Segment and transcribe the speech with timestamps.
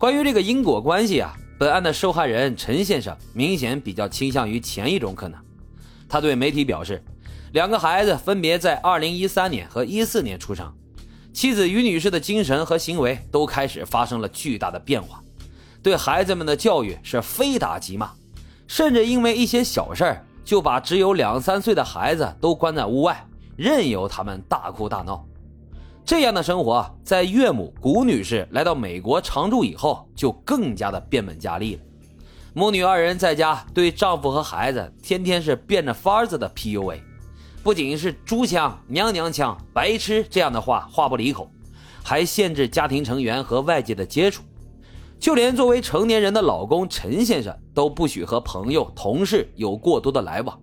[0.00, 5.38] 关于这个因果关系啊，本案的受害人陈先生明显比较倾向于前一种可能。
[6.08, 7.04] 他对媒体表示，
[7.52, 10.72] 两个孩子分别在2013年和14年出生，
[11.34, 15.22] 妻子于女士的精神和行为都开始发生了巨大的变化，
[15.82, 18.10] 对孩子们的教育是非打即骂，
[18.66, 25.22] 甚至因为一些小事儿就把只有两三岁的孩子都关在屋外，任由他们大哭大闹。
[26.10, 31.80] 这样的生活，在岳母谷女士来到美国常住以后，就更加的变本加厉了。
[32.52, 37.00] 母女二人在家对丈夫和孩子，天天是变着法子的 PUA，
[37.62, 41.48] 不仅是猪枪、娘娘腔、白痴这样的话话不离口，
[42.02, 44.42] 还限制家庭成员和外界的接触，
[45.20, 50.60] 就连作为成年人的老公陈先生都不许和朋友、同事有过多的来往，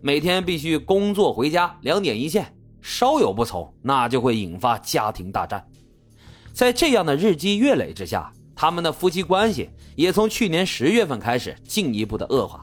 [0.00, 2.54] 每天必须工作回家两点一线。
[2.84, 5.66] 稍有不从，那就会引发家庭大战。
[6.52, 12.62] 在这样的日积月累之下，他们的夫妻关系也从去年十月份开始进一步的恶化。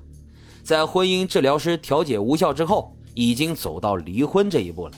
[0.62, 4.94] 在婚姻治疗师调解无效之后，已经走到离婚这一步了。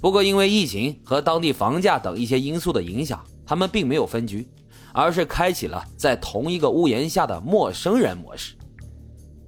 [0.00, 4.48] 不过，因为疫情和当地房价等一些因素的影响，他们并没有分居，
[4.94, 8.54] 而是开启了在同一个屋檐下的陌生人模式。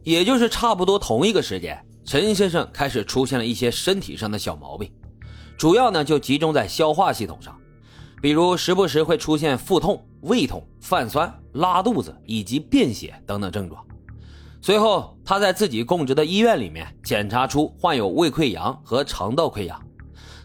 [0.04, 1.82] 也就是差不多同一个时间。
[2.10, 4.90] 陈先生开始出现了一些身体上的小毛病，
[5.56, 7.56] 主要呢就集中在消化系统上，
[8.20, 13.80] 比如时不时会出现腹痛、胃痛、泛酸、拉肚子以及便血等等症状。
[14.60, 19.80] 随后他在自己供职的医院里面检查出患有胃溃疡和肠道溃疡，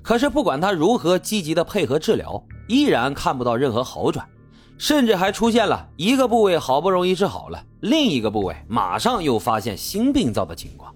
[0.04, 4.24] 可是不管他如何积极的配合治疗，依然看不到任何好转，
[4.78, 10.94] 甚至还出现了一个部位好不容易治好了，另一个部位马上又发现新病灶的情况。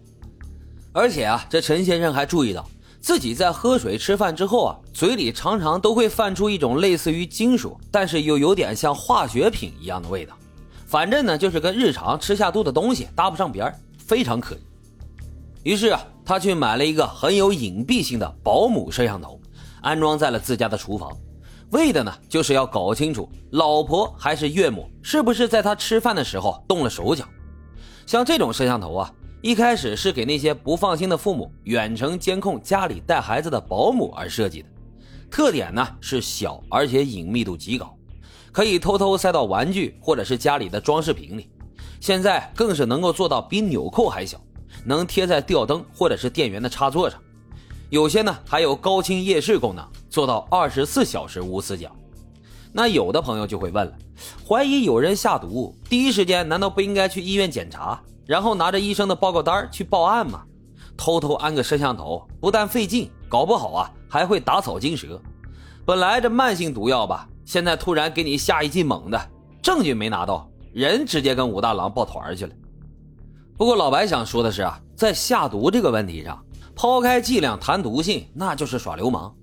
[0.92, 2.68] 而且啊，这陈先生还注意到，
[3.00, 10.36] 自己在喝水、吃饭之后啊，嘴里常常都会泛出一种类似于金属，但是又有点像化学品一样的味道。
[10.88, 14.60] 反正呢，就是跟日常吃下肚的东西搭不上边非常可疑。
[15.64, 19.40] 于是啊，他去买了一个很有隐蔽性的保姆摄像头，
[19.82, 21.16] 安装在了自家的厨房，
[21.70, 27.24] 为的呢，就是要搞清楚老婆还是岳母是不是在他吃饭的时候动了手脚。
[28.08, 29.14] 像这种摄像头啊。
[29.42, 34.68] 一开始是给那些不放心的父母远程监控家里带孩子的保姆而设计的，
[35.32, 37.98] 特点呢是小而且隐秘度极高，
[38.52, 41.50] 可以偷偷塞到玩具或者是家里的装饰品里。
[42.02, 44.42] 现在更是能够做到比纽扣还小，
[44.84, 47.18] 能贴在吊灯或者是电源的插座上。
[47.90, 51.90] 有些呢还有高清夜视功能，做到二十四小时无死角。
[52.74, 53.94] 那有的朋友就会问了，
[54.46, 58.02] 怀疑有人下毒，第一时间难道不应该去医院检查？
[58.30, 60.44] 然后拿着医生的报告单去报案嘛，
[60.96, 65.20] 偷偷安个摄像头，不但费劲，搞不好啊还会打草惊蛇。
[65.84, 69.20] 本来这慢性毒药吧，现在突然给你下一剂猛的，
[69.64, 72.54] 证据没拿到，人直接跟武大郎抱团去了。
[73.58, 76.40] 不过老白想说的是啊，在下毒这个问题上，
[76.76, 79.34] 抛开剂量谈毒性，那就是耍流氓。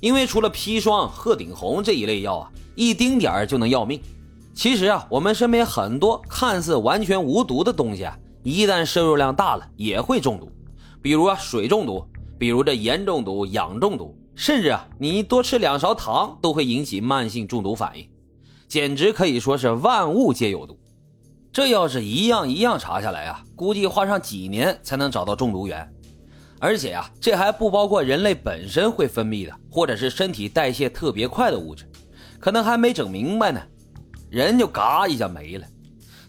[0.00, 4.00] 因为除了砒霜、鹤顶红这一类药啊，一丁点儿就能要命。
[4.54, 8.16] 其实啊，我们身边很多看似完全无毒的东西啊。
[8.42, 10.50] 一旦摄入量大了，也会中毒，
[11.02, 12.04] 比如啊水中毒，
[12.38, 18.08] 比如这盐中毒、氧中毒，甚至啊你多吃两勺糖都会引起慢性中毒反应，
[18.66, 20.78] 简直可以说是万物皆有毒。
[21.52, 25.86] 这要是一样一样查下来啊，估计花上几年才能找到中毒源。
[26.60, 31.90] 而且啊，这还不包括人类本身会分泌的，或者是身体代谢特别快的物质，
[32.38, 33.60] 可能还没整明白呢，
[34.30, 35.66] 人就嘎一下没了。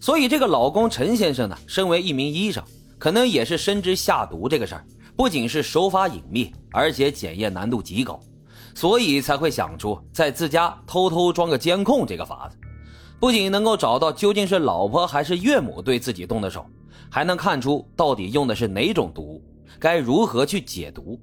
[0.04, 2.64] 所以，这个老公陈先生呢，身为一名医生，
[2.98, 4.84] 可能也是深知下毒这个事儿
[5.16, 8.20] 不仅是手法隐秘，而且检验难度极高，
[8.74, 12.58] 所以才会想出在自家偷偷装个监控这个法子，
[13.20, 16.66] 不仅能够找到究竟是老婆还是岳母对自己动的手，
[17.08, 19.40] 还能看出到底用的是哪种毒，
[19.80, 21.20] 该如何去解毒。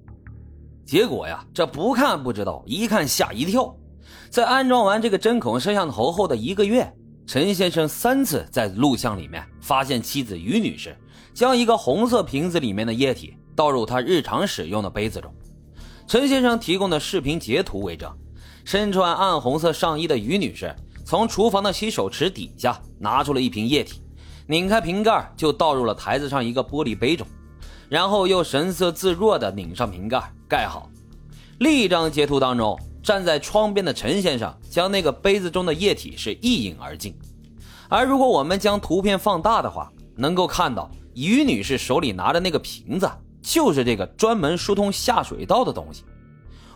[0.87, 3.75] 结果呀，这不看不知道，一看吓一跳，
[4.31, 6.88] 在安装完这个针孔摄像头后的一个月。
[7.28, 10.96] 陈先生三次在录像里面发现妻子于女士
[11.34, 15.30] 将一个红色瓶子里面的液体倒入他日常使用的杯子中。
[16.06, 18.10] 陈先生提供的视频截图为证：
[18.64, 24.00] 身穿暗红色上衣的于女士从厨房的洗手池底下拿出了一瓶液体，
[24.46, 27.26] 拧开瓶盖就倒入了台子上一个玻璃杯中，
[27.90, 30.88] 然后又神色自若地拧上瓶盖盖好。
[31.58, 32.78] 另一张截图当中。
[33.03, 37.15] 站在窗边的陈先生将那个杯子中的液体是一饮而尽，
[37.89, 43.11] 而如果我们将图片放大的话，能够看到于女士手里拿的那个瓶子
[43.41, 46.05] 就是这个专门疏通下水道的东西。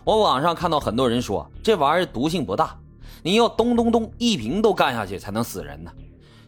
[0.03, 2.77] 我网上看到很多人说这玩意儿毒性不大，
[3.21, 5.91] 你要咚咚咚一瓶都干下去才能死人呢。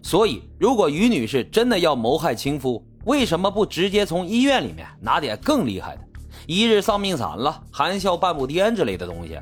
[0.01, 6.01] 所以，如果于女士真的要谋害亲夫，为什么不直接从医院里面拿点更厉害的
[6.45, 9.39] “一日丧命散了，含笑半步癫”之类的东西？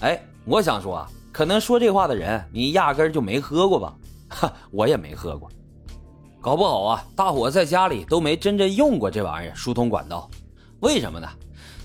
[0.00, 3.94] 哎，我想说啊，可能说这话的人你压根就没喝过吧？
[4.28, 5.48] 哈，我也没喝过，
[6.40, 10.28] 搞不好啊，大伙在家里都没真正用过这玩意儿疏通管道。
[10.80, 11.28] 为什么呢？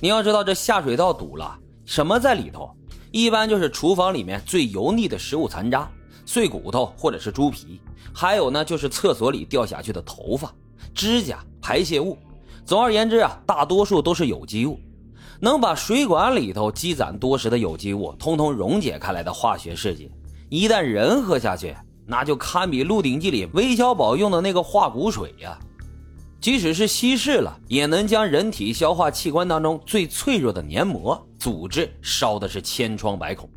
[0.01, 2.69] 你要知道，这下水道堵了，什么在里头？
[3.11, 5.89] 一般就是厨房里面最油腻的食物残渣、
[6.25, 7.79] 碎骨头或者是猪皮，
[8.13, 10.51] 还有呢就是厕所里掉下去的头发、
[10.93, 12.17] 指甲、排泄物。
[12.65, 14.79] 总而言之啊，大多数都是有机物，
[15.43, 20.11] 能把水管里头积攒多时的有机物通通溶解开来的化学试剂，
[20.49, 25.57] 一旦人喝下去，那就堪比《鹿鼎记》里韦小宝用的那个化骨水呀。
[26.39, 33.49] 即使是稀释了，也能将人体消化器官当中最脆弱的黏膜组织烧的是千疮百孔。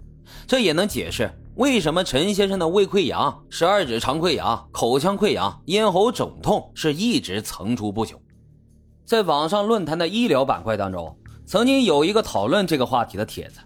[0.47, 8.19] 这也能解释为什么陈先生的胃溃疡、十二指肠溃疡、口腔溃疡、咽喉肿痛是一直层出不穷。
[9.05, 11.15] 在网上论坛的医疗板块当中，
[11.47, 13.61] 曾经有一个讨论这个话题的帖子，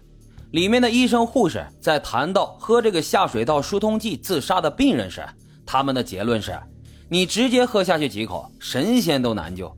[0.51, 5.25] 里面的医生护士在谈到喝这个下水道疏通剂自杀的病人时，
[5.65, 6.57] 他们的结论是。
[7.11, 9.75] 你直接喝下去几口，神仙都难救。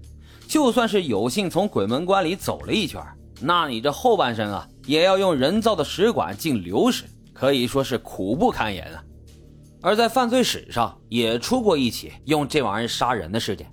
[0.48, 3.02] 就算是有幸从鬼门关里走了一圈，
[3.40, 9.02] 那你这后半生啊，也要用人造的食管进流食，可以说是苦不堪言啊。
[9.82, 13.72] 而在犯罪史上也出过一起用这玩意杀人的事件。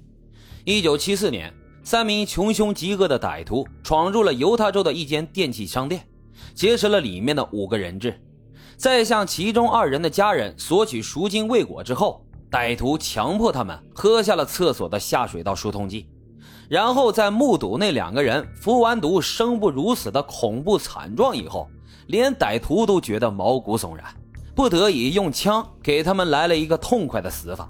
[0.64, 1.52] 一九七四年，
[1.88, 6.06] 三名穷凶极恶的歹徒闯入了犹他州的一间电器商店，
[6.54, 8.20] 劫持了里面的五个人质，
[8.76, 12.22] 在向其中二人的家人索取赎金未果之后。
[12.50, 16.06] 歹徒强迫他们喝下了厕所的下水道疏通剂，
[16.68, 21.70] 然后在目睹那两个人服完毒生不如死的恐怖惨状以后，
[22.08, 24.04] 连歹徒都觉得毛骨悚然，
[24.54, 27.66] 不得已用枪给他们来了一个痛快的死法。